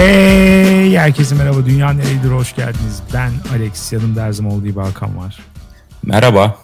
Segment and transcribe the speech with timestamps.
[0.00, 3.02] Hey herkese merhaba Dünya Nereyedir hoş geldiniz.
[3.14, 5.40] Ben Alex yanımda her zaman olduğu gibi Hakan var.
[6.02, 6.58] Merhaba.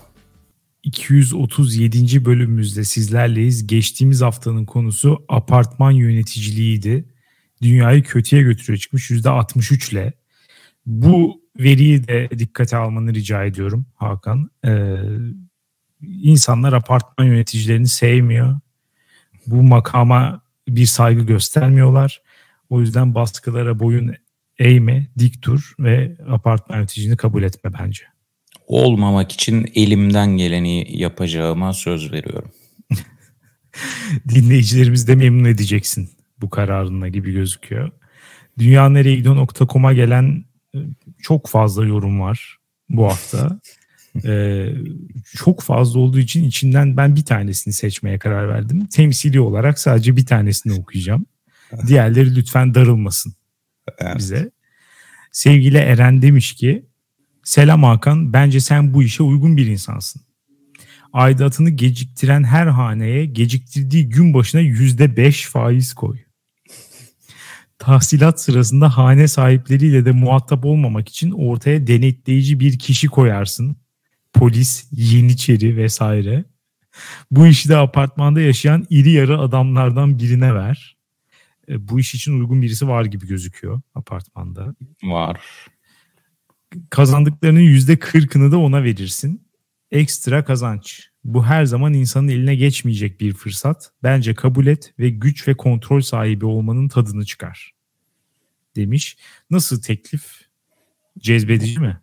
[0.82, 2.24] 237.
[2.24, 3.66] bölümümüzde sizlerleyiz.
[3.66, 7.04] Geçtiğimiz haftanın konusu apartman yöneticiliğiydi.
[7.62, 10.12] Dünyayı kötüye götürüyor çıkmış %63 ile.
[10.86, 14.50] Bu veriyi de dikkate almanı rica ediyorum Hakan.
[14.66, 14.96] Ee,
[16.02, 18.60] insanlar apartman yöneticilerini sevmiyor.
[19.46, 22.25] Bu makama bir saygı göstermiyorlar.
[22.68, 24.14] O yüzden baskılara boyun
[24.58, 28.04] eğme, dik dur ve apartman yöneticini kabul etme bence.
[28.66, 32.50] Olmamak için elimden geleni yapacağıma söz veriyorum.
[34.28, 37.90] Dinleyicilerimiz de memnun edeceksin bu kararına gibi gözüküyor.
[38.58, 40.78] Dünyanereyegidiyor.com'a gelen e,
[41.22, 43.60] çok fazla yorum var bu hafta.
[44.24, 44.68] ee,
[45.36, 48.86] çok fazla olduğu için içinden ben bir tanesini seçmeye karar verdim.
[48.86, 51.26] Temsili olarak sadece bir tanesini okuyacağım.
[51.86, 53.34] Diğerleri lütfen darılmasın
[53.98, 54.16] evet.
[54.18, 54.50] bize.
[55.32, 56.86] Sevgili Eren demiş ki
[57.44, 60.22] Selam Hakan bence sen bu işe uygun bir insansın.
[61.12, 66.18] Aidatını geciktiren her haneye geciktirdiği gün başına yüzde beş faiz koy.
[67.78, 73.76] Tahsilat sırasında hane sahipleriyle de muhatap olmamak için ortaya denetleyici bir kişi koyarsın.
[74.32, 76.44] Polis, yeniçeri vesaire.
[77.30, 80.95] Bu işi de apartmanda yaşayan iri yarı adamlardan birine ver.
[81.68, 84.74] E, bu iş için uygun birisi var gibi gözüküyor apartmanda.
[85.02, 85.40] Var.
[86.90, 89.46] Kazandıklarının yüzde kırkını da ona verirsin.
[89.90, 91.08] Ekstra kazanç.
[91.24, 93.92] Bu her zaman insanın eline geçmeyecek bir fırsat.
[94.02, 97.72] Bence kabul et ve güç ve kontrol sahibi olmanın tadını çıkar.
[98.76, 99.16] Demiş.
[99.50, 100.40] Nasıl teklif?
[101.18, 102.00] Cezbedici mi?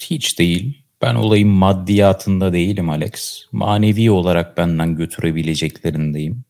[0.00, 0.82] Hiç değil.
[1.02, 3.42] Ben olayın maddiyatında değilim Alex.
[3.52, 6.44] Manevi olarak benden götürebileceklerindeyim.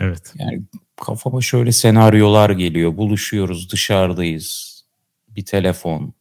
[0.00, 0.34] Evet.
[0.38, 0.62] Yani
[1.00, 2.96] kafama şöyle senaryolar geliyor.
[2.96, 4.80] Buluşuyoruz, dışarıdayız.
[5.28, 6.14] Bir telefon.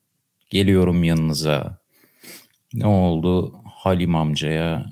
[0.49, 1.77] Geliyorum yanınıza.
[2.73, 3.61] Ne oldu?
[3.65, 4.85] Halim amcaya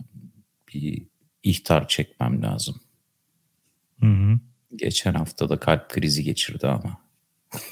[0.74, 1.04] bir
[1.44, 2.76] ihtar çekmem lazım.
[4.00, 4.40] Hı hı.
[4.76, 6.98] Geçen hafta da kalp krizi geçirdi ama.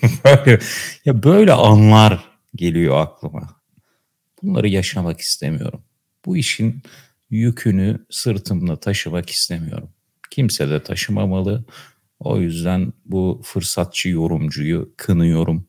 [1.06, 2.24] ya böyle anlar
[2.56, 3.56] geliyor aklıma.
[4.42, 5.84] Bunları yaşamak istemiyorum.
[6.25, 6.81] Bu işin
[7.30, 9.90] yükünü sırtımda taşımak istemiyorum.
[10.30, 11.66] Kimse de taşımamalı.
[12.20, 15.66] O yüzden bu fırsatçı yorumcuyu kınıyorum.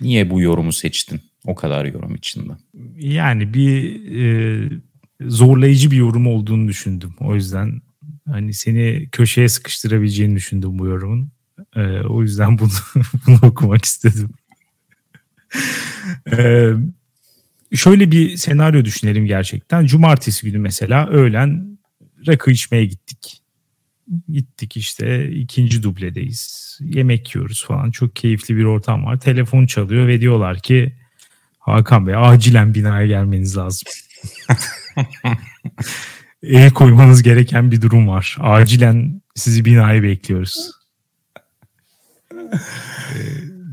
[0.00, 1.20] Niye bu yorumu seçtin?
[1.46, 2.52] O kadar yorum içinde.
[2.98, 4.68] Yani bir e,
[5.20, 7.14] zorlayıcı bir yorum olduğunu düşündüm.
[7.20, 7.82] O yüzden
[8.26, 11.30] hani seni köşeye sıkıştırabileceğini düşündüm bu yorumun.
[11.76, 12.70] E, o yüzden bunu,
[13.26, 14.28] bunu okumak istedim.
[16.32, 16.70] e,
[17.74, 19.86] şöyle bir senaryo düşünelim gerçekten.
[19.86, 21.78] Cumartesi günü mesela öğlen
[22.26, 23.39] rakı içmeye gittik
[24.28, 26.78] gittik işte ikinci dubledeyiz.
[26.80, 27.90] Yemek yiyoruz falan.
[27.90, 29.20] Çok keyifli bir ortam var.
[29.20, 30.94] Telefon çalıyor ve diyorlar ki
[31.58, 33.88] Hakan Bey acilen binaya gelmeniz lazım.
[36.42, 38.36] El koymanız gereken bir durum var.
[38.40, 40.70] Acilen sizi binaya bekliyoruz.
[42.34, 42.58] Ee,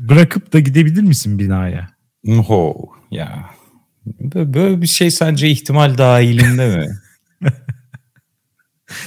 [0.08, 1.88] bırakıp da gidebilir misin binaya?
[2.24, 2.76] No
[3.10, 3.50] ya.
[4.22, 6.88] Böyle bir şey sence ihtimal dahilinde mi?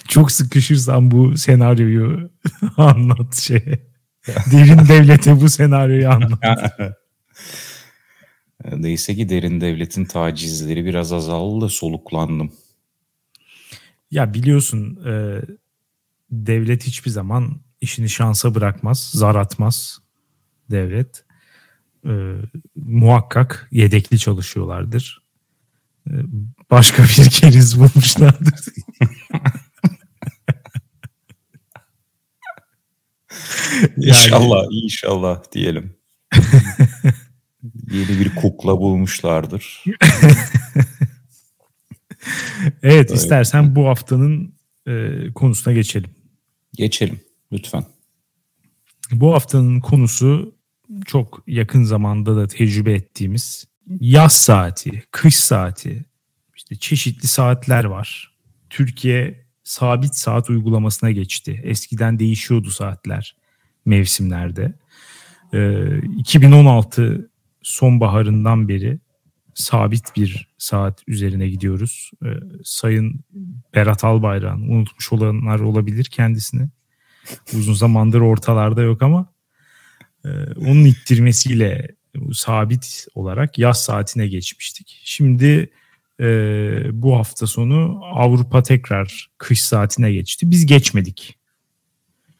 [0.07, 2.29] Çok sıkışırsan bu senaryoyu
[2.77, 3.63] anlat şey.
[4.51, 6.73] Derin devlete bu senaryoyu anlat.
[8.75, 12.53] Neyse ki derin devletin tacizleri biraz azaldı da soluklandım.
[14.11, 15.41] Ya biliyorsun e,
[16.31, 19.99] devlet hiçbir zaman işini şansa bırakmaz, zar atmaz
[20.71, 21.23] devlet.
[22.05, 22.35] E,
[22.75, 25.21] muhakkak yedekli çalışıyorlardır.
[26.07, 26.13] E,
[26.71, 28.59] başka bir keriz bulmuşlardır.
[34.01, 35.95] İnşallah, inşallah diyelim.
[37.91, 39.83] Yeni bir kukla bulmuşlardır.
[42.63, 44.53] evet, evet, istersen bu haftanın
[44.87, 46.09] e, konusuna geçelim.
[46.73, 47.19] Geçelim
[47.51, 47.83] lütfen.
[49.11, 50.55] Bu haftanın konusu
[51.05, 53.67] çok yakın zamanda da tecrübe ettiğimiz
[53.99, 56.05] yaz saati, kış saati,
[56.55, 58.37] işte çeşitli saatler var.
[58.69, 61.61] Türkiye sabit saat uygulamasına geçti.
[61.63, 63.40] Eskiden değişiyordu saatler
[63.85, 64.73] mevsimlerde.
[65.53, 67.29] Ee, 2016
[67.61, 68.99] sonbaharından beri
[69.53, 72.11] sabit bir saat üzerine gidiyoruz.
[72.25, 72.27] Ee,
[72.63, 73.19] Sayın
[73.75, 76.69] Berat Albayrak'ın unutmuş olanlar olabilir kendisini.
[77.53, 79.33] Uzun zamandır ortalarda yok ama
[80.25, 81.87] e, onun ittirmesiyle
[82.33, 85.01] sabit olarak yaz saatine geçmiştik.
[85.03, 85.69] Şimdi
[86.19, 86.25] e,
[86.91, 90.51] bu hafta sonu Avrupa tekrar kış saatine geçti.
[90.51, 91.40] Biz geçmedik.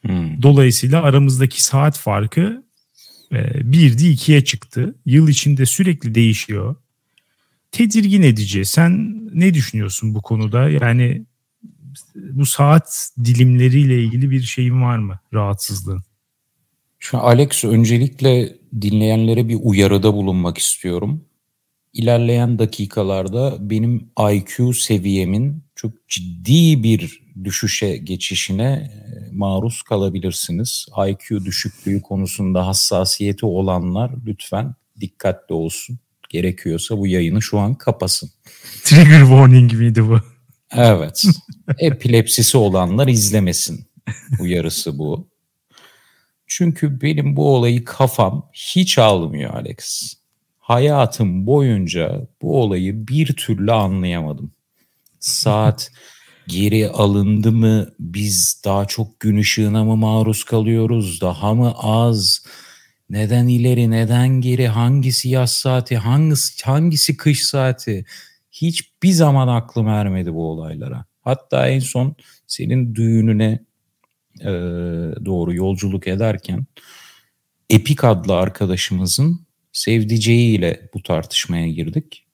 [0.02, 0.42] Hmm.
[0.42, 2.64] Dolayısıyla aramızdaki saat farkı
[3.34, 4.96] E, birdi ikiye çıktı.
[5.06, 6.76] Yıl içinde sürekli değişiyor.
[7.72, 8.66] Tedirgin edici.
[8.66, 10.70] Sen ne düşünüyorsun bu konuda?
[10.70, 11.26] Yani
[12.16, 16.04] bu saat dilimleriyle ilgili bir şeyin var mı rahatsızlığın?
[17.00, 21.26] Şu Alex öncelikle dinleyenlere bir uyarıda bulunmak istiyorum.
[21.94, 30.86] İlerleyen dakikalarda benim IQ seviyemin çok ciddi bir düşüşe geçişine e, maruz kalabilirsiniz.
[31.08, 36.00] IQ düşüklüğü konusunda hassasiyeti olanlar lütfen dikkatli olsun.
[36.30, 38.32] Gerekiyorsa bu yayını şu an kapasın.
[38.84, 40.20] Trigger warning miydi bu?
[40.72, 41.24] Evet.
[41.80, 43.86] Epilepsisi olanlar izlemesin.
[44.40, 45.28] Uyarısı bu.
[46.48, 50.14] Çünkü benim bu olayı kafam hiç almıyor Alex.
[50.60, 54.52] Hayatım boyunca bu olayı bir türlü anlayamadım.
[55.20, 55.92] Saat
[56.48, 57.90] geri alındı mı?
[58.00, 61.22] Biz daha çok gün ışığına mı maruz kalıyoruz?
[61.22, 62.46] Daha mı az?
[63.10, 64.68] Neden ileri, neden geri?
[64.68, 68.06] Hangisi yaz saati, hangisi, hangisi kış saati?
[68.52, 71.06] Hiçbir zaman aklım ermedi bu olaylara.
[71.22, 72.16] Hatta en son
[72.48, 73.60] senin düğününe
[74.40, 74.50] e,
[75.26, 76.66] doğru yolculuk ederken
[77.70, 82.26] Epik adlı arkadaşımızın sevdiceğiyle bu tartışmaya girdik.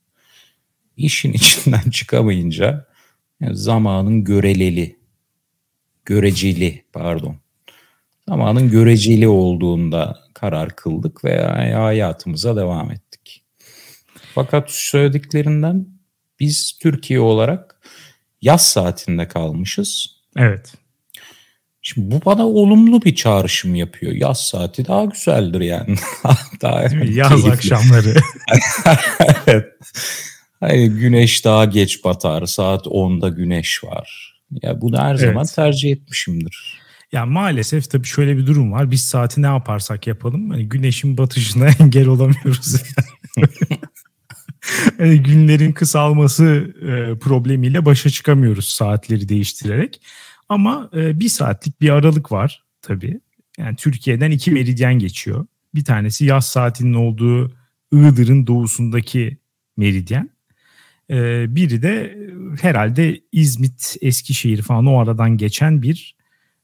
[0.98, 2.88] İşin içinden çıkamayınca
[3.42, 5.00] yani zamanın göreleli,
[6.06, 7.36] göreceli pardon.
[8.30, 11.42] Zamanın göreceli olduğunda karar kıldık ve
[11.74, 13.44] hayatımıza devam ettik.
[14.36, 15.88] Fakat söylediklerinden
[16.39, 17.80] biz Türkiye olarak
[18.42, 20.18] yaz saatinde kalmışız.
[20.38, 20.74] Evet.
[21.81, 24.13] Şimdi bu bana olumlu bir çağrışım yapıyor.
[24.13, 25.95] Yaz saati daha güzeldir yani.
[26.62, 27.51] daha Yaz keyifli.
[27.51, 28.16] akşamları.
[29.48, 29.66] evet.
[30.59, 32.45] Hayır, güneş daha geç batar.
[32.45, 34.38] Saat 10'da güneş var.
[34.62, 35.19] Ya bunu her evet.
[35.19, 36.80] zaman tercih etmişimdir.
[37.12, 38.92] Ya maalesef tabii şöyle bir durum var.
[38.92, 42.75] Biz saati ne yaparsak yapalım hani güneşin batışına engel olamıyoruz.
[45.00, 50.01] yani günlerin kısalması e, problemiyle başa çıkamıyoruz saatleri değiştirerek.
[50.50, 53.19] Ama e, bir saatlik bir aralık var tabii.
[53.57, 55.48] Yani Türkiye'den iki meridyen geçiyor.
[55.75, 57.51] Bir tanesi yaz saatinin olduğu
[57.92, 59.38] Iğdır'ın doğusundaki
[59.77, 60.30] meridyen.
[61.09, 62.18] E, biri de
[62.62, 66.15] herhalde İzmit, Eskişehir falan o aradan geçen bir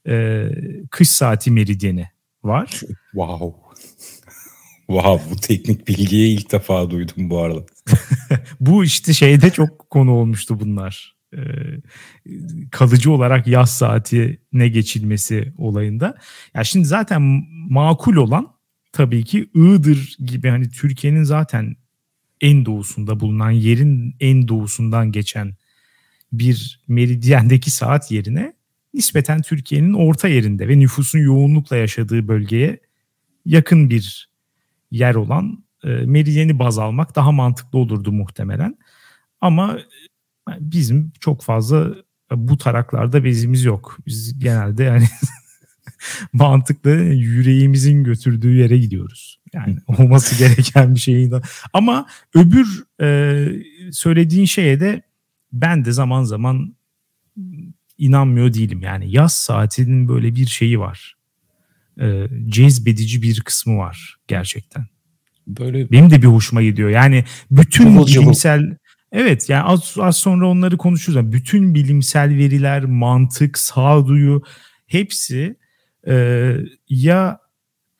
[0.07, 0.47] e,
[0.91, 2.09] kış saati meridyeni
[2.43, 2.81] var.
[3.11, 3.63] Wow.
[4.87, 7.59] Wow bu teknik bilgiyi ilk defa duydum bu arada.
[8.59, 11.15] bu işte şeyde çok konu olmuştu bunlar.
[11.33, 11.39] Ee,
[12.71, 16.15] kalıcı olarak yaz saati ne geçilmesi olayında.
[16.53, 17.21] Ya şimdi zaten
[17.69, 18.47] makul olan
[18.91, 21.75] tabii ki Iğdır gibi hani Türkiye'nin zaten
[22.43, 25.53] en doğusunda bulunan yerin en doğusundan geçen
[26.31, 28.53] bir meridyendeki saat yerine
[28.93, 32.79] nispeten Türkiye'nin orta yerinde ve nüfusun yoğunlukla yaşadığı bölgeye
[33.45, 34.29] yakın bir
[34.91, 38.77] yer olan e, meridyeni baz almak daha mantıklı olurdu muhtemelen.
[39.41, 39.77] Ama
[40.49, 41.95] e, bizim çok fazla
[42.31, 43.97] bu taraklarda bezimiz yok.
[44.05, 45.07] Biz genelde yani
[46.33, 49.42] mantıklı yüreğimizin götürdüğü yere gidiyoruz.
[49.53, 51.29] Yani olması gereken bir şey.
[51.73, 53.47] Ama öbür e,
[53.91, 55.01] söylediğin şeye de
[55.51, 56.75] ben de zaman zaman
[57.97, 58.81] inanmıyor değilim.
[58.81, 61.15] Yani yaz saatinin böyle bir şeyi var.
[62.01, 64.85] E, cezbedici bir kısmı var gerçekten.
[65.47, 66.89] Böyle benim de bir hoşuma gidiyor.
[66.89, 68.75] Yani bütün cıvıl bilimsel cıvıl.
[69.11, 71.15] Evet yani az, az sonra onları konuşuruz.
[71.15, 74.43] Yani bütün bilimsel veriler, mantık, sağduyu
[74.87, 75.55] hepsi
[76.07, 76.55] e,
[76.89, 77.39] ya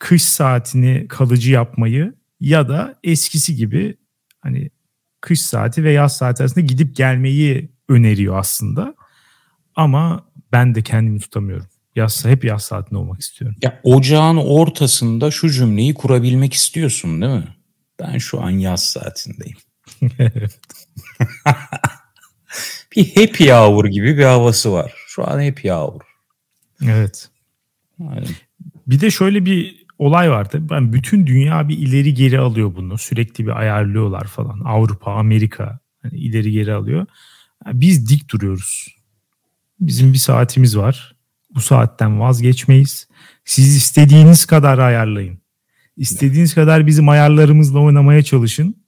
[0.04, 3.98] kış saatini kalıcı yapmayı ya da eskisi gibi
[4.42, 4.70] hani
[5.22, 8.96] kış saati ve yaz saati arasında gidip gelmeyi öneriyor aslında.
[9.76, 11.68] Ama ben de kendimi tutamıyorum.
[11.96, 13.58] Yaz, hep yaz saatinde olmak istiyorum.
[13.62, 17.56] Ya ocağın ortasında şu cümleyi kurabilmek istiyorsun değil mi?
[18.00, 19.58] Ben şu an yaz saatindeyim.
[22.96, 24.94] bir happy hour gibi bir havası var.
[25.08, 26.02] Şu an happy hour.
[26.86, 27.30] Evet.
[28.00, 28.36] Aynen.
[28.88, 30.60] Bir de şöyle bir olay vardı.
[30.70, 32.98] Ben bütün dünya bir ileri geri alıyor bunu.
[32.98, 34.60] Sürekli bir ayarlıyorlar falan.
[34.60, 37.06] Avrupa, Amerika hani ileri geri alıyor.
[37.66, 38.96] biz dik duruyoruz.
[39.80, 41.16] Bizim bir saatimiz var.
[41.56, 43.08] Bu saatten vazgeçmeyiz.
[43.46, 45.40] Siz istediğiniz kadar ayarlayın.
[45.98, 48.84] İstediğiniz kadar bizim ayarlarımızla oynamaya çalışın.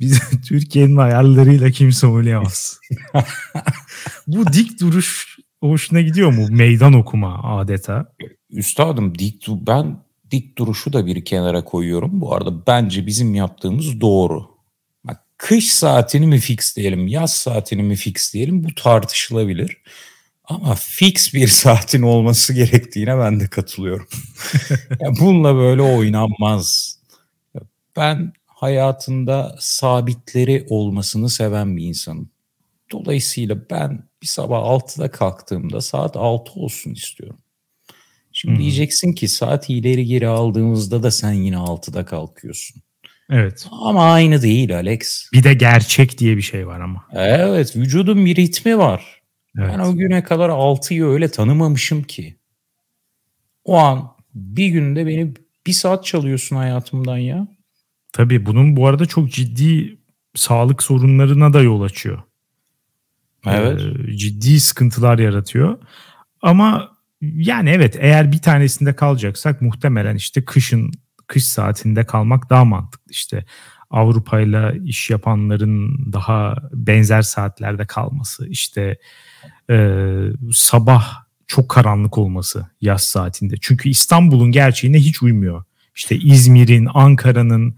[0.00, 2.80] Biz Türkiye'nin ayarlarıyla kimse oynayamaz.
[4.26, 6.46] Bu dik duruş hoşuna gidiyor mu?
[6.50, 8.12] Meydan okuma adeta.
[8.54, 12.20] Üstadım dik ben dik duruşu da bir kenara koyuyorum.
[12.20, 14.50] Bu arada bence bizim yaptığımız doğru.
[15.04, 19.82] Bak kış saatini mi fix diyelim, yaz saatini mi fix diyelim bu tartışılabilir.
[20.44, 24.06] Ama fix bir saatin olması gerektiğine ben de katılıyorum.
[25.00, 26.98] ya bununla böyle oynanmaz.
[27.96, 32.30] Ben hayatında sabitleri olmasını seven bir insanım.
[32.92, 37.38] Dolayısıyla ben bir sabah 6'da kalktığımda saat 6 olsun istiyorum.
[38.36, 38.62] Şimdi hmm.
[38.62, 42.82] diyeceksin ki saat ileri geri aldığımızda da sen yine 6'da kalkıyorsun.
[43.30, 43.66] Evet.
[43.70, 45.28] Ama aynı değil Alex.
[45.32, 47.04] Bir de gerçek diye bir şey var ama.
[47.12, 49.22] Evet vücudun bir ritmi var.
[49.58, 49.70] Evet.
[49.72, 52.36] Ben o güne kadar 6'yı öyle tanımamışım ki.
[53.64, 55.34] O an bir günde beni
[55.66, 57.48] bir saat çalıyorsun hayatımdan ya.
[58.12, 59.98] Tabii bunun bu arada çok ciddi
[60.34, 62.22] sağlık sorunlarına da yol açıyor.
[63.46, 63.80] Evet.
[63.80, 65.78] Ee, ciddi sıkıntılar yaratıyor.
[66.42, 66.93] Ama
[67.34, 70.92] yani evet eğer bir tanesinde kalacaksak muhtemelen işte kışın
[71.26, 73.12] kış saatinde kalmak daha mantıklı.
[73.12, 73.44] İşte
[73.90, 78.98] Avrupa ile iş yapanların daha benzer saatlerde kalması, işte
[79.70, 79.98] e,
[80.52, 83.54] sabah çok karanlık olması yaz saatinde.
[83.60, 85.64] Çünkü İstanbul'un gerçeğine hiç uymuyor.
[85.94, 87.76] İşte İzmir'in, Ankara'nın,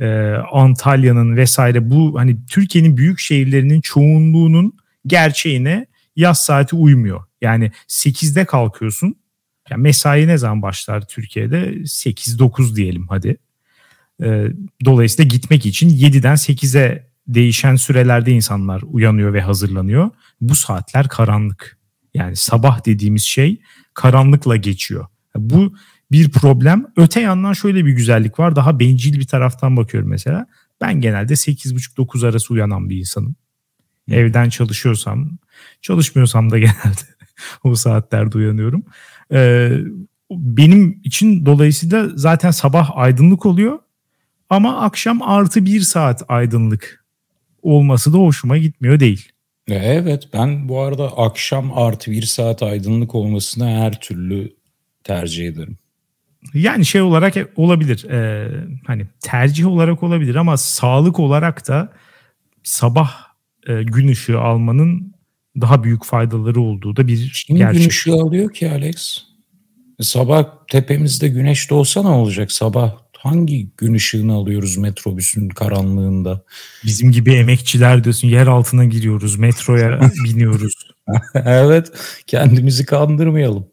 [0.00, 7.24] e, Antalya'nın vesaire bu hani Türkiye'nin büyük şehirlerinin çoğunluğunun gerçeğine yaz saati uymuyor.
[7.40, 9.16] Yani 8'de kalkıyorsun.
[9.70, 11.74] Yani mesai ne zaman başlar Türkiye'de?
[11.74, 13.36] 8-9 diyelim hadi.
[14.22, 14.46] E,
[14.84, 20.10] dolayısıyla gitmek için 7'den 8'e değişen sürelerde insanlar uyanıyor ve hazırlanıyor.
[20.40, 21.78] Bu saatler karanlık.
[22.14, 23.60] Yani sabah dediğimiz şey
[23.94, 25.06] karanlıkla geçiyor.
[25.36, 25.74] Bu
[26.12, 26.86] bir problem.
[26.96, 28.56] Öte yandan şöyle bir güzellik var.
[28.56, 30.46] Daha bencil bir taraftan bakıyorum mesela.
[30.80, 33.36] Ben genelde 8.30-9 arası uyanan bir insanım.
[34.12, 35.30] Evden çalışıyorsam,
[35.82, 37.02] çalışmıyorsam da genelde
[37.64, 38.84] o saatlerde uyanıyorum.
[39.32, 39.78] Ee,
[40.30, 43.78] benim için dolayısıyla zaten sabah aydınlık oluyor.
[44.50, 47.04] Ama akşam artı bir saat aydınlık
[47.62, 49.28] olması da hoşuma gitmiyor değil.
[49.68, 54.52] Evet ben bu arada akşam artı bir saat aydınlık olmasına her türlü
[55.04, 55.76] tercih ederim.
[56.54, 58.50] Yani şey olarak olabilir e,
[58.86, 61.92] hani tercih olarak olabilir ama sağlık olarak da
[62.62, 63.31] sabah
[63.68, 65.14] e, gün ışığı almanın
[65.60, 67.82] daha büyük faydaları olduğu da bir Kim gerçek.
[67.82, 69.18] gün ışığı alıyor ki Alex?
[70.00, 73.02] Sabah tepemizde güneş doğsa ne olacak sabah?
[73.18, 76.44] Hangi gün ışığını alıyoruz metrobüsün karanlığında?
[76.84, 80.74] Bizim gibi emekçiler diyorsun yer altına giriyoruz, metroya biniyoruz.
[81.34, 81.92] evet,
[82.26, 83.66] kendimizi kandırmayalım.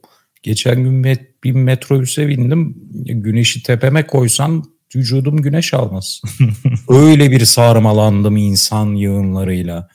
[0.43, 2.75] Geçen gün met bir metrobüse bindim.
[3.05, 4.63] Güneşi tepeme koysam
[4.95, 6.21] vücudum güneş almaz.
[6.89, 9.89] Öyle bir sarmalandım insan yığınlarıyla.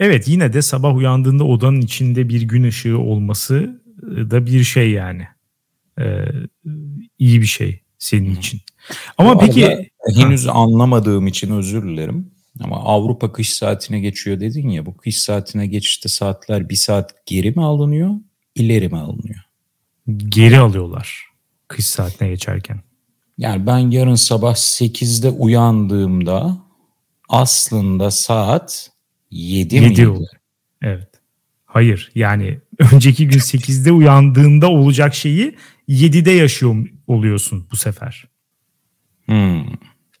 [0.00, 5.28] Evet yine de sabah uyandığında odanın içinde bir gün ışığı olması da bir şey yani.
[6.00, 6.24] Ee,
[7.18, 8.60] iyi bir şey senin için.
[9.18, 10.52] Ama Bu peki henüz ha.
[10.52, 12.30] anlamadığım için özür dilerim.
[12.60, 17.50] Ama Avrupa kış saatine geçiyor dedin ya bu kış saatine geçişte saatler bir saat geri
[17.50, 18.14] mi alınıyor
[18.54, 19.40] ileri mi alınıyor?
[20.28, 21.28] Geri alıyorlar
[21.68, 22.80] kış saatine geçerken.
[23.38, 26.58] Yani ben yarın sabah 8'de uyandığımda
[27.28, 28.90] aslında saat
[29.30, 30.08] 7, 7 miydi?
[30.08, 30.26] Olur.
[30.82, 31.08] Evet.
[31.64, 32.58] Hayır yani
[32.92, 35.56] önceki gün 8'de uyandığında olacak şeyi
[35.88, 38.28] 7'de yaşıyor oluyorsun bu sefer.
[39.26, 39.64] Hmm.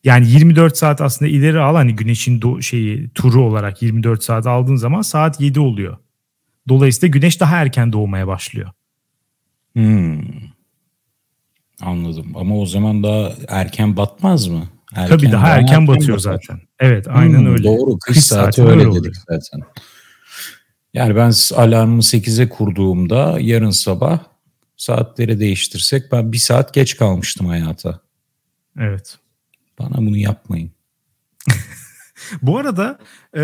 [0.04, 4.76] Yani 24 saat aslında ileri al hani güneşin do- şeyi turu olarak 24 saat aldığın
[4.76, 5.96] zaman saat 7 oluyor.
[6.68, 8.70] Dolayısıyla güneş daha erken doğmaya başlıyor.
[9.72, 10.20] Hmm.
[11.80, 14.68] Anladım ama o zaman daha erken batmaz mı?
[14.94, 16.32] Erken, Tabii daha, daha erken, erken batıyor batar.
[16.32, 16.60] zaten.
[16.80, 17.64] Evet aynen hmm, öyle.
[17.64, 19.60] Doğru kış, kış saati, saati öyle dedik zaten.
[20.94, 24.18] Yani ben alarmı 8'e kurduğumda yarın sabah
[24.76, 28.00] saatleri değiştirsek ben bir saat geç kalmıştım hayata.
[28.78, 29.18] Evet.
[29.78, 30.70] Bana bunu yapmayın.
[32.42, 32.98] Bu arada
[33.36, 33.42] e,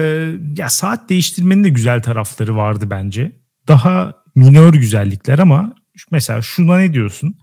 [0.57, 3.33] ya saat değiştirmenin de güzel tarafları vardı bence.
[3.69, 5.75] Daha minör güzellikler ama
[6.11, 7.37] mesela şuna ne diyorsun?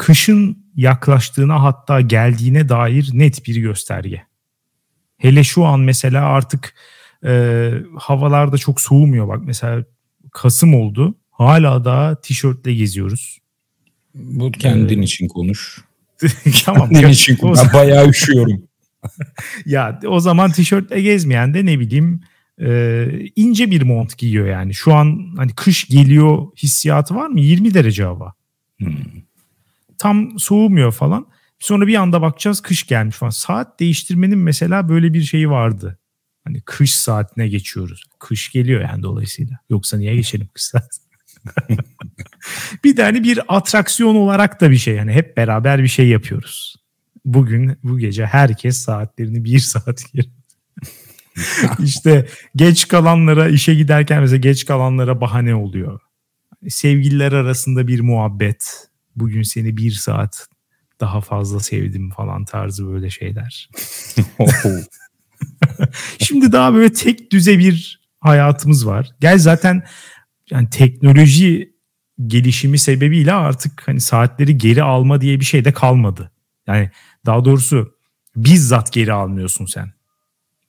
[0.00, 4.22] Kışın yaklaştığına hatta geldiğine dair net bir gösterge.
[5.16, 6.74] Hele şu an mesela artık
[7.24, 9.28] e, havalarda çok soğumuyor.
[9.28, 9.84] Bak mesela
[10.32, 11.14] Kasım oldu.
[11.30, 13.38] Hala daha tişörtle geziyoruz.
[14.14, 15.78] Bu kendin ee, için konuş.
[16.64, 16.90] tamam.
[16.90, 17.58] Kendin için konuş.
[17.62, 18.62] Ben bayağı üşüyorum.
[19.66, 22.20] ya o zaman tişörtle gezmeyen de ne bileyim
[22.60, 24.74] e, ince bir mont giyiyor yani.
[24.74, 27.40] Şu an hani kış geliyor hissiyatı var mı?
[27.40, 28.34] 20 derece hava.
[28.78, 28.94] Hmm.
[30.00, 31.26] Tam soğumuyor falan.
[31.58, 33.30] Sonra bir anda bakacağız kış gelmiş falan.
[33.30, 35.98] Saat değiştirmenin mesela böyle bir şeyi vardı.
[36.44, 38.04] Hani kış saatine geçiyoruz.
[38.18, 39.58] Kış geliyor yani dolayısıyla.
[39.70, 40.90] Yoksa niye geçelim kış saat?
[42.84, 44.94] bir de hani bir atraksiyon olarak da bir şey.
[44.94, 46.76] Yani hep beraber bir şey yapıyoruz.
[47.24, 50.30] Bugün bu gece herkes saatlerini bir saat geri.
[51.84, 52.26] işte
[52.56, 56.00] geç kalanlara işe giderken mesela geç kalanlara bahane oluyor.
[56.68, 58.89] Sevgililer arasında bir muhabbet.
[59.20, 60.48] Bugün seni bir saat
[61.00, 63.70] daha fazla sevdim falan tarzı böyle şeyler.
[66.18, 69.10] Şimdi daha böyle tek düze bir hayatımız var.
[69.20, 69.82] Gel zaten
[70.50, 71.72] yani teknoloji
[72.26, 76.30] gelişimi sebebiyle artık hani saatleri geri alma diye bir şey de kalmadı.
[76.66, 76.90] Yani
[77.26, 77.94] daha doğrusu
[78.36, 79.92] bizzat geri almıyorsun sen.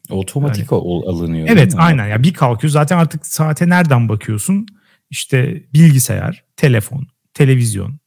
[0.10, 1.48] Otomatik yani, alınıyor.
[1.52, 4.66] Evet aynen ya bir kalkıyor zaten artık saate nereden bakıyorsun?
[5.10, 8.01] İşte bilgisayar, telefon, televizyon.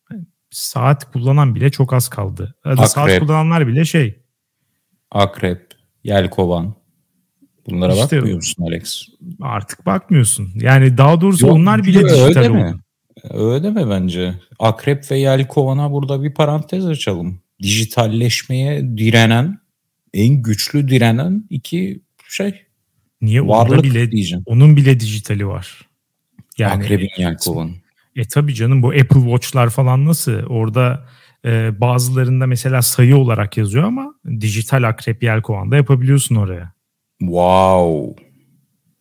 [0.54, 2.54] Saat kullanan bile çok az kaldı.
[2.64, 2.88] Akrep.
[2.88, 4.22] Saat kullananlar bile şey.
[5.10, 5.68] Akrep,
[6.04, 6.74] yelkovan.
[7.66, 9.08] Bunlara işte, bakmıyor musun Alex?
[9.40, 10.50] Artık bakmıyorsun.
[10.54, 12.58] Yani daha doğrusu Yok, onlar bile dijital öyle oldu.
[12.58, 12.74] Mi?
[13.30, 14.34] Öyle mi bence?
[14.58, 17.40] Akrep ve yelkovana burada bir parantez açalım.
[17.62, 19.58] Dijitalleşmeye direnen,
[20.14, 22.62] en güçlü direnen iki şey.
[23.20, 23.46] Niye?
[23.46, 24.42] Varlık bile, diyeceğim.
[24.46, 25.88] Onun bile dijitali var.
[26.58, 27.83] Yani, Akrebin yelkovanın.
[28.16, 30.32] E tabi canım bu Apple Watch'lar falan nasıl?
[30.32, 31.08] Orada
[31.44, 36.72] e, bazılarında mesela sayı olarak yazıyor ama dijital akrep yelkovan da yapabiliyorsun oraya.
[37.20, 38.22] Wow.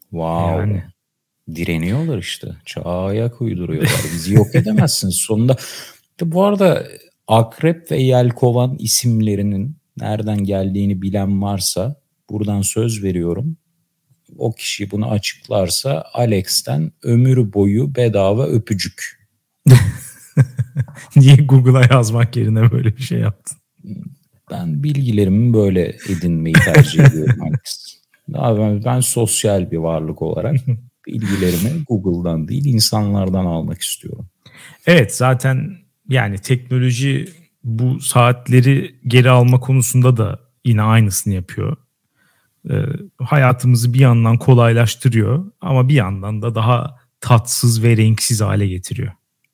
[0.01, 0.61] Wow.
[0.61, 0.83] Yani.
[1.55, 2.47] Direniyorlar işte.
[2.65, 4.01] Çağa ayak uyduruyorlar.
[4.13, 5.09] Bizi yok edemezsin.
[5.09, 5.55] Sonunda
[6.21, 6.87] bu arada
[7.27, 11.95] akrep ve yelkovan isimlerinin nereden geldiğini bilen varsa
[12.29, 13.57] buradan söz veriyorum.
[14.37, 19.19] O kişi bunu açıklarsa Alex'ten ömür boyu bedava öpücük.
[21.15, 23.57] Niye Google'a yazmak yerine böyle bir şey yaptın?
[24.51, 27.93] Ben bilgilerimi böyle edinmeyi tercih ediyorum Alex.
[28.27, 30.55] Ben, ben sosyal bir varlık olarak
[31.07, 34.29] bilgilerimi Google'dan değil insanlardan almak istiyorum.
[34.85, 35.77] Evet zaten
[36.09, 37.29] yani teknoloji
[37.63, 41.77] bu saatleri geri alma konusunda da yine aynısını yapıyor.
[42.69, 42.73] Ee,
[43.19, 49.11] hayatımızı bir yandan kolaylaştırıyor ama bir yandan da daha tatsız ve renksiz hale getiriyor.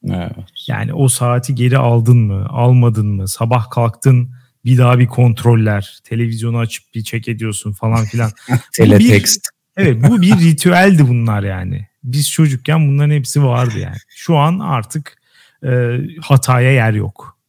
[0.08, 0.32] Evet.
[0.68, 4.32] Yani o saati geri aldın mı, almadın mı, sabah kalktın
[4.66, 8.32] bir daha bir kontroller, televizyonu açıp bir çek ediyorsun falan filan.
[8.74, 9.48] Teletext.
[9.78, 11.88] evet bu bir ritüeldi bunlar yani.
[12.04, 13.98] Biz çocukken bunların hepsi vardı yani.
[14.10, 15.22] Şu an artık
[15.64, 17.40] e, hataya yer yok.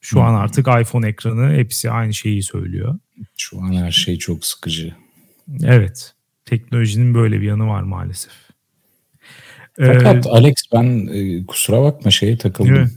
[0.00, 2.98] Şu an artık iPhone ekranı hepsi aynı şeyi söylüyor.
[3.36, 4.94] Şu an her şey çok sıkıcı.
[5.64, 6.14] Evet.
[6.44, 8.32] Teknolojinin böyle bir yanı var maalesef.
[9.76, 12.74] Fakat ee, Alex ben e, kusura bakma şeye takıldım.
[12.74, 12.90] Evet.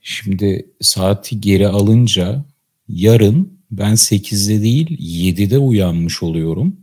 [0.00, 2.44] Şimdi saati geri alınca
[2.88, 6.76] yarın ben 8'de değil 7'de uyanmış oluyorum.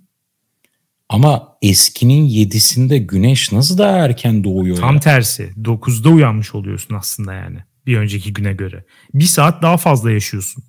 [1.10, 4.78] Ama eskinin 7'sinde güneş nasıl daha erken doğuyor?
[4.78, 4.99] Tam ya?
[4.99, 5.54] tersi.
[5.62, 7.58] 9'da uyanmış oluyorsun aslında yani.
[7.86, 8.86] Bir önceki güne göre.
[9.13, 10.63] Bir saat daha fazla yaşıyorsun.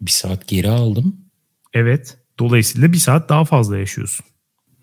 [0.00, 1.16] Bir saat geri aldım.
[1.72, 2.18] Evet.
[2.38, 4.26] Dolayısıyla bir saat daha fazla yaşıyorsun.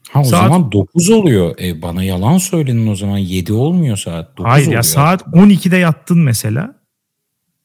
[0.10, 0.44] Ha o saat...
[0.44, 1.56] zaman 9 oluyor.
[1.60, 4.38] E bana yalan söyledin o zaman 7 olmuyor saat.
[4.38, 4.78] 9 Hayır oluyor.
[4.78, 6.76] ya saat 12'de yattın mesela.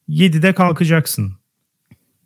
[0.08, 1.32] 7'de kalkacaksın.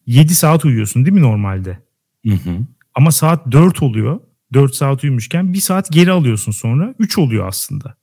[0.07, 1.79] 7 saat uyuyorsun değil mi normalde?
[2.27, 2.59] Hı hı.
[2.95, 4.21] Ama saat 4 oluyor.
[4.53, 6.95] 4 saat uyumuşken 1 saat geri alıyorsun sonra.
[6.99, 7.97] 3 oluyor aslında.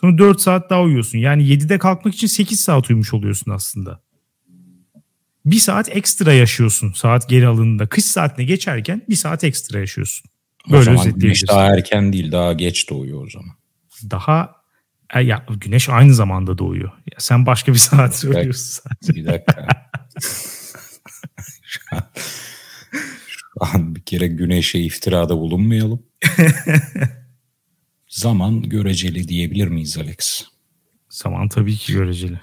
[0.00, 1.18] Sonra 4 saat daha uyuyorsun.
[1.18, 4.00] Yani 7'de kalkmak için 8 saat uyumuş oluyorsun aslında.
[5.44, 7.86] 1 saat ekstra yaşıyorsun saat geri alındığında.
[7.86, 10.30] Kış saatine geçerken 1 saat ekstra yaşıyorsun.
[10.70, 13.50] Böyle o zaman güneş daha erken değil daha geç doğuyor o zaman.
[14.10, 14.52] Daha
[15.14, 16.88] e, ya güneş aynı zamanda doğuyor.
[16.88, 19.14] Ya sen başka bir saat söylüyorsun sadece.
[19.14, 19.68] Bir dakika.
[21.62, 22.02] şu, an,
[23.26, 26.02] şu an bir kere güneşe iftirada bulunmayalım.
[28.08, 30.44] Zaman göreceli diyebilir miyiz Alex?
[31.08, 32.40] Zaman tabii ki göreceli.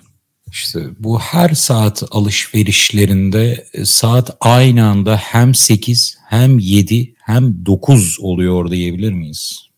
[0.56, 8.18] İşte bu her saat alışverişlerinde e, saat aynı anda hem 8 hem 7 hem 9
[8.20, 9.70] oluyor diyebilir miyiz?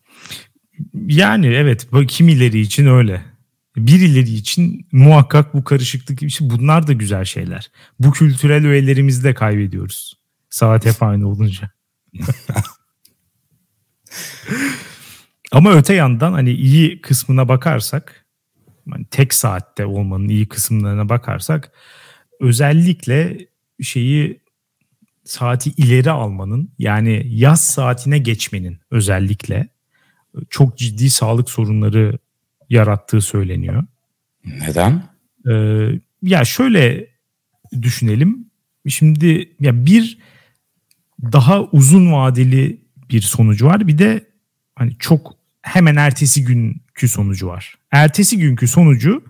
[1.08, 3.26] Yani evet kimileri için öyle.
[3.78, 7.72] Birileri için muhakkak bu karışıklık işte bunlar da güzel şeyler.
[8.00, 10.14] Bu kültürel öğelerimizi de kaybediyoruz.
[10.50, 11.72] Saat hep aynı olunca.
[15.52, 18.27] Ama öte yandan hani iyi kısmına bakarsak
[18.92, 21.72] hani tek saatte olmanın iyi kısımlarına bakarsak
[22.40, 23.48] özellikle
[23.82, 24.40] şeyi
[25.24, 29.68] saati ileri almanın yani yaz saatine geçmenin özellikle
[30.50, 32.18] çok ciddi sağlık sorunları
[32.70, 33.84] yarattığı söyleniyor.
[34.46, 35.04] Neden?
[35.50, 35.90] Ee,
[36.22, 37.08] ya şöyle
[37.82, 38.48] düşünelim.
[38.88, 40.18] Şimdi ya bir
[41.22, 43.88] daha uzun vadeli bir sonucu var.
[43.88, 44.26] Bir de
[44.76, 47.78] hani çok hemen ertesi günkü sonucu var.
[47.92, 49.24] Ertesi günkü sonucu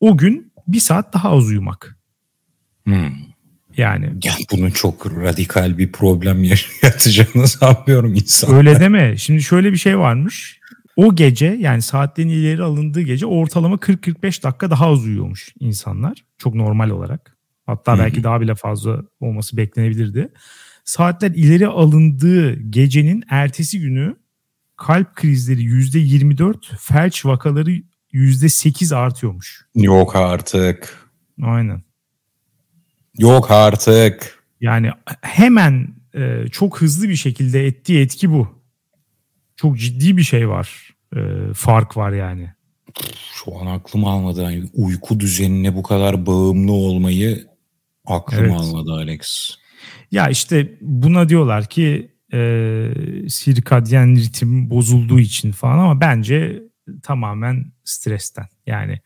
[0.00, 1.98] o gün bir saat daha az uyumak.
[2.84, 3.12] Hmm.
[3.76, 6.44] Yani ya bunun çok radikal bir problem
[6.82, 8.54] yaşatacağını sanmıyorum insan.
[8.54, 9.16] Öyle deme.
[9.16, 10.60] Şimdi şöyle bir şey varmış.
[10.96, 16.24] O gece yani saatten ileri alındığı gece ortalama 40-45 dakika daha az uyuyormuş insanlar.
[16.38, 17.36] Çok normal olarak.
[17.66, 20.28] Hatta belki daha bile fazla olması beklenebilirdi.
[20.84, 24.16] Saatler ileri alındığı gecenin ertesi günü
[24.82, 29.66] kalp krizleri %24, felç vakaları %8 artıyormuş.
[29.74, 31.08] Yok artık.
[31.42, 31.82] Aynen.
[33.18, 34.44] Yok artık.
[34.60, 34.90] Yani
[35.22, 38.62] hemen e, çok hızlı bir şekilde ettiği etki bu.
[39.56, 40.94] Çok ciddi bir şey var.
[41.16, 41.20] E,
[41.54, 42.52] fark var yani.
[43.34, 44.42] Şu an aklım almadı.
[44.42, 47.46] Yani uyku düzenine bu kadar bağımlı olmayı
[48.06, 48.60] aklım evet.
[48.60, 49.50] almadı Alex.
[50.10, 52.90] Ya işte buna diyorlar ki e,
[53.28, 56.62] sirkadyen ritim bozulduğu için falan ama bence
[57.02, 58.46] tamamen stresten.
[58.66, 59.00] Yani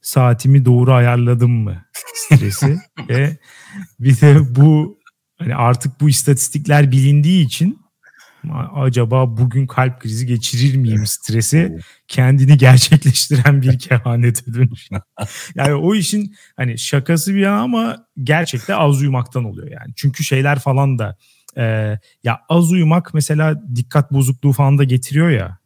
[0.00, 1.84] saatimi doğru ayarladım mı
[2.14, 3.38] stresi ve
[4.00, 4.98] bir de bu
[5.38, 7.86] hani artık bu istatistikler bilindiği için
[8.74, 14.88] acaba bugün kalp krizi geçirir miyim stresi kendini gerçekleştiren bir kehanete dönüş.
[15.54, 19.92] Yani o işin hani şakası bir yana ama gerçekten az uyumaktan oluyor yani.
[19.96, 21.16] Çünkü şeyler falan da
[21.56, 25.58] e, ya az uyumak mesela dikkat bozukluğu falan da getiriyor ya.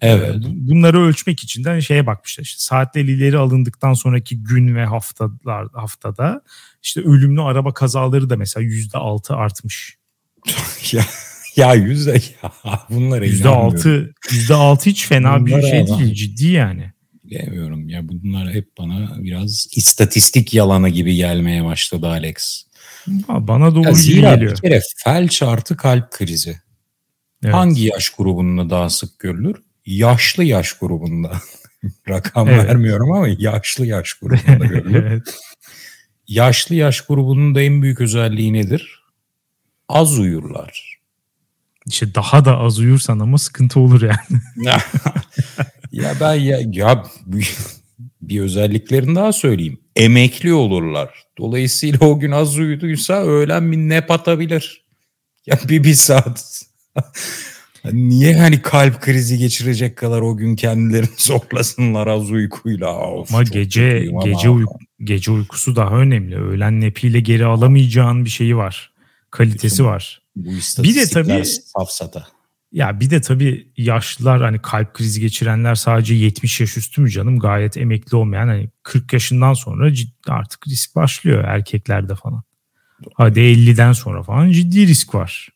[0.00, 0.34] Evet.
[0.46, 2.44] Bunları ölçmek için de şeye bakmışlar.
[2.44, 6.42] İşte saatler ileri alındıktan sonraki gün ve haftalar haftada
[6.82, 9.96] işte ölümlü araba kazaları da mesela yüzde altı artmış.
[10.92, 11.02] ya
[11.56, 12.52] ya yüzde ya
[12.90, 16.92] bunlara yüzde altı yüzde altı hiç fena bunlara bir şey değil ciddi yani.
[17.24, 22.65] Bilemiyorum ya bunlar hep bana biraz istatistik yalanı gibi gelmeye başladı Alex.
[23.28, 24.52] Bana doğru ya zira geliyor.
[24.52, 26.60] bir kere felç artı kalp krizi.
[27.44, 27.54] Evet.
[27.54, 29.56] Hangi yaş grubunda daha sık görülür?
[29.86, 31.32] Yaşlı yaş grubunda.
[32.08, 32.68] Rakam evet.
[32.68, 35.04] vermiyorum ama yaşlı yaş grubunda görülür.
[35.04, 35.38] evet.
[36.28, 39.02] Yaşlı yaş grubunun da en büyük özelliği nedir?
[39.88, 40.96] Az uyurlar.
[41.86, 44.42] İşte daha da az uyursan ama sıkıntı olur yani.
[45.92, 47.04] ya ben ya, ya
[48.20, 49.78] bir özelliklerini daha söyleyeyim.
[49.96, 51.24] Emekli olurlar.
[51.38, 54.84] Dolayısıyla o gün az uyuduysa öğlen bir nep atabilir.
[55.46, 56.62] Ya bir, bir saat.
[57.92, 63.10] Niye hani kalp krizi geçirecek kadar o gün kendilerini zorlasınlar az uykuyla?
[63.10, 66.36] Of, ama gece gece uyku, gece uykusu daha önemli.
[66.36, 68.92] Öğlen nepiyle geri alamayacağın bir şeyi var.
[69.30, 70.22] Kalitesi Bütün var.
[70.36, 70.50] Bu
[70.82, 72.26] bir de tabii safsata.
[72.72, 77.38] Ya bir de tabii yaşlılar hani kalp krizi geçirenler sadece 70 yaş üstü mü canım?
[77.38, 82.42] Gayet emekli olmayan hani 40 yaşından sonra ciddi artık risk başlıyor erkeklerde falan.
[83.14, 85.48] Hadi 50'den sonra falan ciddi risk var.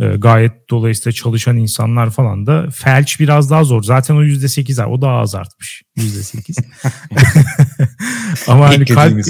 [0.00, 3.82] Ee, gayet dolayısıyla çalışan insanlar falan da felç biraz daha zor.
[3.82, 5.82] Zaten o %8 o daha az artmış.
[5.96, 6.64] %8.
[8.46, 9.20] Ama hani kalp,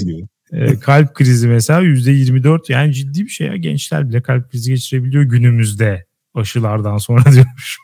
[0.53, 3.57] e, kalp krizi mesela %24 yani ciddi bir şey ya.
[3.57, 7.79] Gençler bile kalp krizi geçirebiliyor günümüzde aşılardan sonra diyormuş.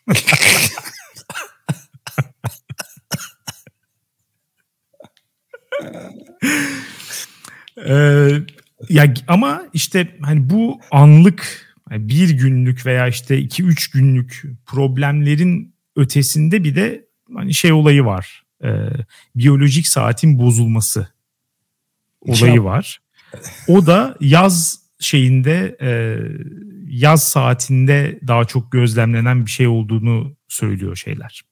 [7.87, 8.31] ee,
[8.89, 16.65] ya ama işte hani bu anlık bir günlük veya işte iki üç günlük problemlerin ötesinde
[16.65, 18.45] bir de hani şey olayı var.
[18.65, 18.69] E,
[19.37, 21.09] biyolojik saatin bozulması
[22.21, 23.01] olayı var.
[23.69, 25.91] O da yaz şeyinde e,
[26.91, 31.43] yaz saatinde daha çok gözlemlenen bir şey olduğunu söylüyor şeyler.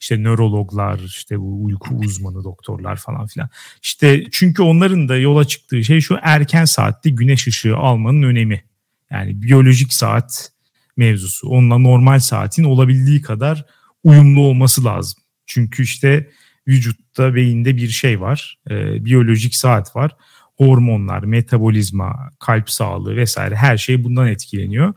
[0.00, 3.48] İşte nörologlar, işte bu uyku uzmanı doktorlar falan filan.
[3.82, 8.64] İşte çünkü onların da yola çıktığı şey şu erken saatte güneş ışığı almanın önemi.
[9.10, 10.52] Yani biyolojik saat
[10.96, 11.48] mevzusu.
[11.48, 13.64] Onunla normal saatin olabildiği kadar
[14.04, 15.22] uyumlu olması lazım.
[15.46, 16.30] Çünkü işte
[16.68, 18.58] vücutta, beyinde bir şey var.
[18.70, 20.16] E, biyolojik saat var.
[20.56, 24.94] Hormonlar, metabolizma, kalp sağlığı vesaire her şey bundan etkileniyor.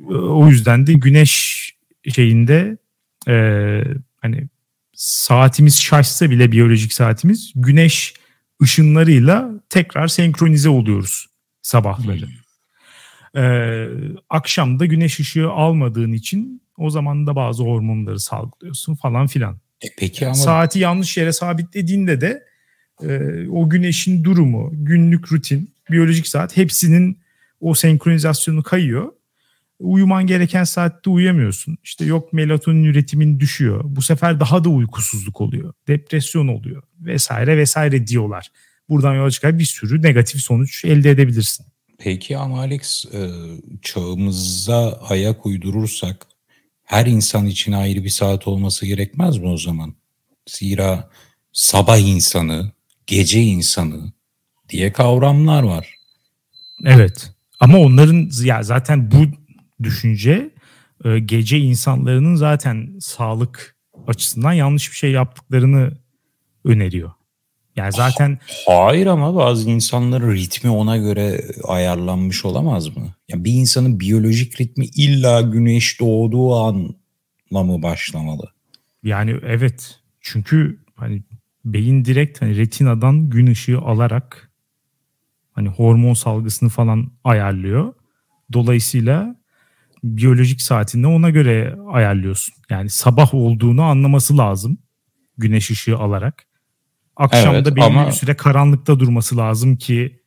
[0.00, 1.58] E, o yüzden de güneş
[2.14, 2.78] şeyinde
[3.28, 3.34] e,
[4.20, 4.48] hani
[4.94, 8.14] saatimiz şaşsa bile biyolojik saatimiz güneş
[8.62, 11.26] ışınlarıyla tekrar senkronize oluyoruz
[11.62, 12.26] sabahları.
[12.26, 13.42] Hmm.
[13.42, 13.88] Ee,
[14.30, 19.60] akşam da güneş ışığı almadığın için o zaman da bazı hormonları salgılıyorsun falan filan.
[19.82, 20.34] E peki ama...
[20.34, 22.42] Saati yanlış yere sabitlediğinde de
[23.02, 27.18] e, o güneşin durumu, günlük rutin, biyolojik saat hepsinin
[27.60, 29.12] o senkronizasyonu kayıyor.
[29.80, 31.78] Uyuman gereken saatte uyuyamıyorsun.
[31.84, 33.80] İşte yok melatonin üretimin düşüyor.
[33.84, 35.72] Bu sefer daha da uykusuzluk oluyor.
[35.88, 38.48] Depresyon oluyor vesaire vesaire diyorlar.
[38.88, 41.66] Buradan yola çıkar bir sürü negatif sonuç elde edebilirsin.
[41.98, 43.30] Peki ama Alex e,
[43.82, 46.26] çağımıza ayak uydurursak
[46.84, 49.94] her insan için ayrı bir saat olması gerekmez mi o zaman?
[50.46, 51.10] Zira
[51.52, 52.72] sabah insanı,
[53.08, 54.12] gece insanı,
[54.68, 55.94] diye kavramlar var.
[56.84, 57.32] Evet.
[57.60, 59.24] Ama onların ya zaten bu
[59.82, 60.50] düşünce
[61.04, 65.92] e, gece insanların zaten sağlık açısından yanlış bir şey yaptıklarını
[66.64, 67.10] öneriyor.
[67.76, 73.14] Yani zaten hayır ama bazı insanların ritmi ona göre ayarlanmış olamaz mı?
[73.28, 78.52] Yani bir insanın biyolojik ritmi illa güneş doğduğu anla mı başlamalı?
[79.02, 80.00] Yani evet.
[80.20, 81.22] Çünkü hani
[81.72, 84.50] beyin direkt hani retinadan gün ışığı alarak
[85.52, 87.94] hani hormon salgısını falan ayarlıyor.
[88.52, 89.36] Dolayısıyla
[90.04, 92.54] biyolojik saatinde ona göre ayarlıyorsun.
[92.70, 94.78] Yani sabah olduğunu anlaması lazım
[95.38, 96.44] güneş ışığı alarak.
[97.16, 98.06] Akşamda evet, belli ama...
[98.06, 100.20] bir süre karanlıkta durması lazım ki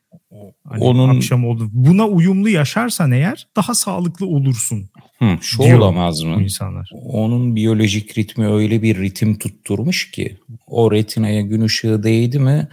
[0.67, 1.69] hani onun akşam oldu.
[1.71, 4.89] Buna uyumlu yaşarsan eğer daha sağlıklı olursun.
[5.21, 6.43] Hı, şu olamaz mı?
[6.43, 6.89] insanlar.
[6.93, 12.67] Onun biyolojik ritmi öyle bir ritim tutturmuş ki o retinaya gün ışığı değdi mi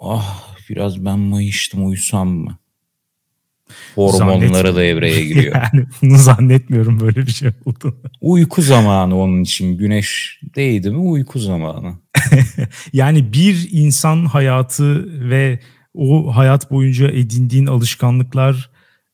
[0.00, 2.58] ah biraz ben mayıştım uyusam mı?
[3.94, 5.54] Hormonları da devreye giriyor.
[5.74, 7.94] yani bunu zannetmiyorum böyle bir şey olduğunu.
[8.20, 9.78] Uyku zamanı onun için.
[9.78, 11.94] Güneş değdi mi uyku zamanı.
[12.92, 15.60] yani bir insan hayatı ve
[15.94, 18.70] o hayat boyunca edindiğin alışkanlıklar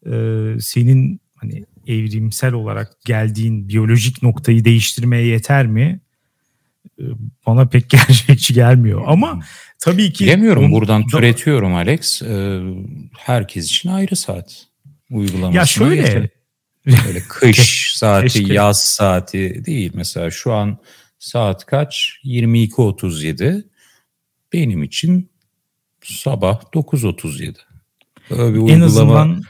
[0.07, 0.13] e,
[0.61, 6.01] senin hani evrimsel olarak geldiğin biyolojik noktayı değiştirmeye yeter mi?
[6.99, 7.05] E,
[7.47, 9.03] bana pek gerçekçi gelmiyor.
[9.07, 9.41] Ama
[9.79, 10.25] tabii ki...
[10.25, 12.23] Bilemiyorum buradan türetiyorum Alex.
[12.23, 12.61] Ee,
[13.19, 14.67] herkes için ayrı saat
[15.11, 15.57] uygulaması.
[15.57, 16.31] Ya şöyle...
[16.87, 18.55] Böyle kış saati, Keşke.
[18.55, 19.91] yaz saati değil.
[19.95, 20.79] Mesela şu an
[21.19, 22.21] saat kaç?
[22.25, 23.65] 22.37.
[24.53, 25.31] Benim için
[26.05, 27.55] sabah 9.37.
[28.31, 28.73] Böyle bir uygulama...
[28.73, 29.43] En azından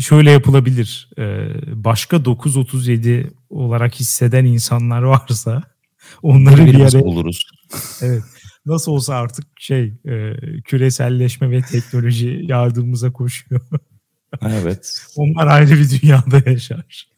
[0.00, 1.08] şöyle yapılabilir.
[1.18, 1.48] Ee,
[1.84, 5.62] başka 9.37 olarak hisseden insanlar varsa
[6.22, 7.50] onları bir yere buluruz.
[8.02, 8.22] evet.
[8.66, 13.60] Nasıl olsa artık şey e, küreselleşme ve teknoloji yardımımıza koşuyor.
[14.42, 15.06] evet.
[15.16, 17.08] Onlar ayrı bir dünyada yaşar.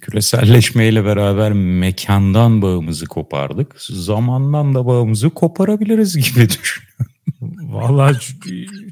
[0.00, 3.76] Küreselleşmeyle beraber mekandan bağımızı kopardık.
[3.82, 7.72] Zamandan da bağımızı koparabiliriz gibi düşünüyorum.
[7.72, 8.16] Vallahi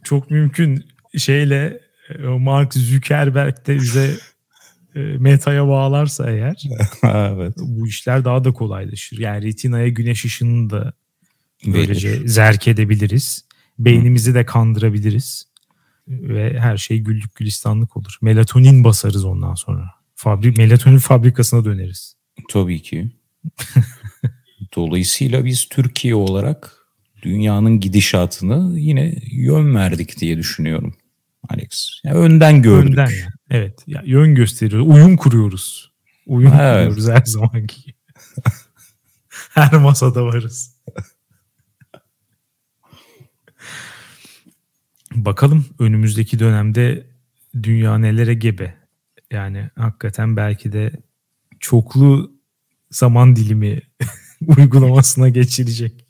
[0.04, 0.84] çok mümkün
[1.16, 1.80] şeyle
[2.38, 4.14] Mark Zuckerberg de bize
[4.94, 6.62] e, metaya bağlarsa eğer
[7.04, 7.54] evet.
[7.58, 9.18] bu işler daha da kolaylaşır.
[9.18, 10.92] Yani retinaya güneş ışını da
[11.66, 12.26] böylece Verir.
[12.26, 13.44] zerk edebiliriz.
[13.78, 15.48] Beynimizi de kandırabiliriz.
[16.08, 18.18] Ve her şey güllük gülistanlık olur.
[18.22, 19.90] Melatonin basarız ondan sonra.
[20.14, 22.16] Fabrik, melatonin fabrikasına döneriz.
[22.50, 23.10] Tabii ki.
[24.76, 26.72] Dolayısıyla biz Türkiye olarak
[27.22, 30.94] dünyanın gidişatını yine yön verdik diye düşünüyorum.
[31.48, 32.00] Alex.
[32.04, 32.90] Yani önden gördük.
[32.90, 33.10] Önden.
[33.50, 33.84] Evet.
[33.86, 34.88] Ya, yön gösteriyoruz.
[34.88, 35.92] Uyum kuruyoruz.
[36.26, 36.88] Uyum evet.
[36.88, 37.94] kuruyoruz her zamanki
[39.54, 40.78] her masada varız.
[45.14, 47.06] Bakalım önümüzdeki dönemde
[47.62, 48.74] dünya nelere gebe.
[49.30, 50.92] Yani hakikaten belki de
[51.60, 52.32] çoklu
[52.90, 53.82] zaman dilimi
[54.46, 56.07] uygulamasına geçilecek.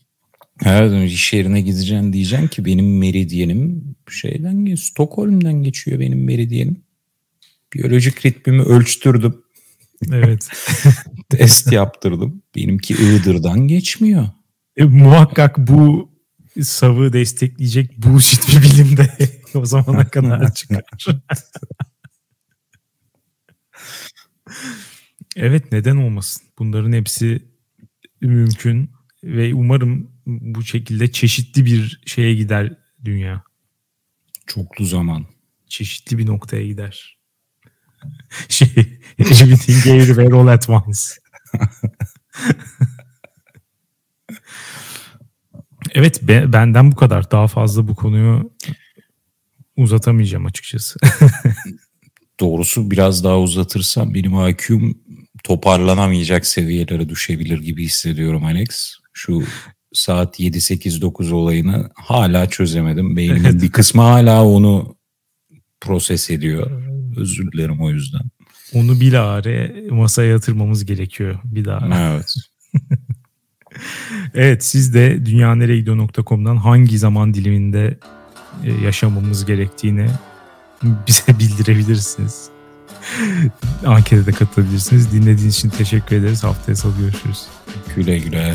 [0.65, 6.83] Evet iş yerine gideceksin diyeceksin ki benim meridyenim şeyden Stockholm'dan geçiyor benim meridyenim.
[7.75, 9.43] Biyolojik ritmimi ölçtürdüm.
[10.13, 10.49] Evet.
[11.29, 12.43] Test yaptırdım.
[12.57, 14.29] Benimki Iğdır'dan geçmiyor.
[14.77, 16.11] E, muhakkak bu
[16.63, 19.09] savı destekleyecek bullshit bir bilim de
[19.55, 20.83] o zamana kadar çıkar.
[25.37, 26.43] evet neden olmasın?
[26.59, 27.43] Bunların hepsi
[28.21, 28.91] mümkün
[29.25, 33.43] ve umarım bu şekilde çeşitli bir şeye gider dünya.
[34.47, 35.27] Çoklu zaman.
[35.67, 37.19] Çeşitli bir noktaya gider.
[38.49, 38.69] şey,
[39.19, 41.01] everything everywhere all at once.
[45.95, 47.31] evet be, benden bu kadar.
[47.31, 48.53] Daha fazla bu konuyu
[49.77, 51.01] uzatamayacağım açıkçası.
[52.41, 54.95] Doğrusu biraz daha uzatırsam benim IQ'm
[55.45, 58.95] toparlanamayacak seviyelere düşebilir gibi hissediyorum Alex.
[59.13, 59.43] Şu
[59.93, 63.17] saat 7-8-9 olayını hala çözemedim.
[63.17, 64.97] Beynimin bir kısmı hala onu
[65.81, 66.71] proses ediyor.
[67.17, 68.23] Özür dilerim o yüzden.
[68.75, 72.13] Onu bilahare masaya yatırmamız gerekiyor bir daha.
[72.13, 72.35] Evet.
[74.35, 77.99] evet siz de dünyaneregidiyor.com'dan hangi zaman diliminde
[78.65, 80.07] e, yaşamamız gerektiğini
[80.83, 82.49] bize bildirebilirsiniz.
[83.87, 85.13] Ankete de katılabilirsiniz.
[85.13, 86.45] Dinlediğiniz için teşekkür ederiz.
[86.45, 87.47] Haftaya salı görüşürüz.
[87.97, 88.55] Güle güle.